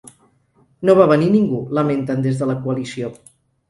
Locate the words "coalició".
2.67-3.17